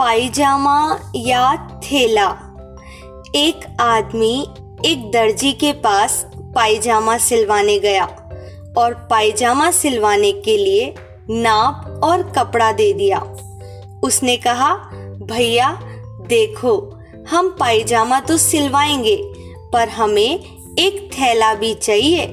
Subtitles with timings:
[0.00, 2.28] पायजामा या थैला।
[3.34, 4.48] एक आदमी
[4.84, 8.04] एक दर्जी के पास पायजामा सिलवाने गया
[8.78, 10.94] और पायजामा सिलवाने के लिए
[11.30, 13.18] नाप और कपड़ा दे दिया।
[14.02, 14.74] उसने कहा,
[15.22, 15.80] भैया,
[16.26, 19.16] देखो, हम पायजामा तो सिलवाएँगे,
[19.72, 20.40] पर हमें
[20.78, 22.26] एक थैला भी चाहिए।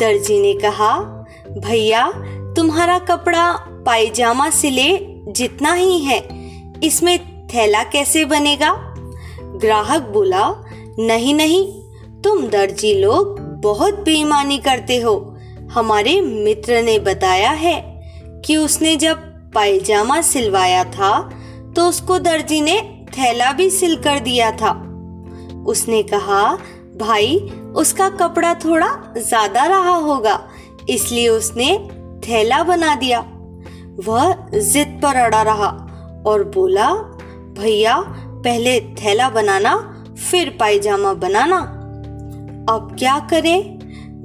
[0.00, 0.98] दर्जी ने कहा,
[1.58, 2.12] भैया,
[2.56, 3.52] तुम्हारा कपड़ा
[3.86, 6.41] पायजामा सिले जितना ही है
[6.82, 7.18] इसमें
[7.48, 8.72] थैला कैसे बनेगा?
[9.56, 10.48] ग्राहक बोला,
[10.98, 11.64] नहीं नहीं,
[12.22, 15.14] तुम दर्जी लोग बहुत बेईमानी करते हो।
[15.72, 17.80] हमारे मित्र ने बताया है
[18.44, 21.18] कि उसने जब पायजामा सिलवाया था
[21.76, 24.70] तो उसको दर्जी ने थैला भी सिल कर दिया था।
[25.66, 26.42] उसने कहा,
[26.96, 27.36] भाई,
[27.76, 28.88] उसका कपड़ा थोड़ा
[29.18, 30.38] ज़्यादा रहा होगा,
[30.90, 31.76] इसलिए उसने
[32.24, 33.20] थैला बना दिया।
[34.00, 35.70] वह जिद पर अड़ा रहा।
[36.26, 36.92] और बोला,
[37.58, 37.98] भैया,
[38.44, 39.76] पहले थैला बनाना,
[40.30, 41.58] फिर पायजामा बनाना।
[42.68, 43.78] अब क्या करें?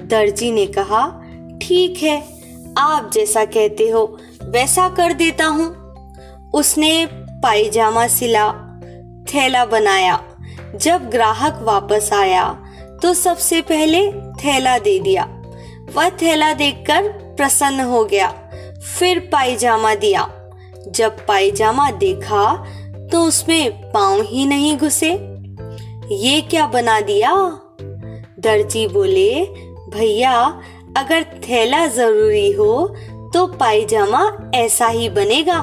[0.08, 1.06] दर्जी ने कहा,
[1.62, 2.18] ठीक है,
[2.78, 5.76] आप जैसा कहते हो, वैसा कर देता हूँ।
[6.54, 7.06] उसने
[7.44, 8.48] पायजामा सिला,
[9.26, 10.20] थैला बनाया।
[10.76, 12.46] जब ग्राहक वापस आया
[13.02, 15.24] तो सबसे पहले थैला दे दिया।
[15.96, 18.28] वह थैला देखकर प्रसन्न हो गया,
[19.00, 20.22] फिर पायजामा दिया।
[20.88, 22.44] जब पायजामा देखा
[23.12, 25.12] तो उसमें पाँव ही नहीं घुसे।
[26.14, 27.34] ये क्या बना दिया?
[28.40, 29.44] दर्जी बोले,
[29.90, 30.34] भैया,
[30.98, 32.88] अगर थैला ज़रूरी हो
[33.34, 34.22] तो पायजामा
[34.56, 35.60] ऐसा ही बनेगा।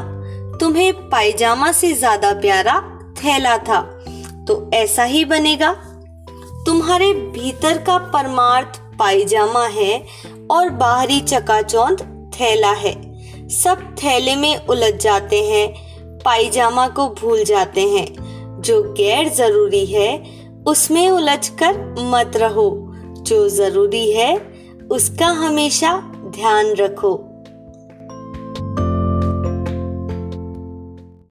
[0.61, 2.81] तुम्हें पायजामा से ज़्यादा प्यारा
[3.17, 3.81] थैला था
[4.49, 5.73] तो ऐसा ही बनेगा।
[6.67, 10.05] तुम्हारे भीतर का परमार्थ पायजामा है
[10.51, 12.01] और बाहरी चकाचौंध
[12.35, 12.93] थैला है।
[13.49, 15.75] सब थैले में उलझ जाते हैं,
[16.19, 20.25] पायजामा को भूल जाते हैं। जो गैर ज़रूरी है,
[20.67, 24.55] उसमें उलझ कर मत रहो। जो ज़रूरी है,
[24.91, 27.34] उसका हमेशा ध्यान रखो।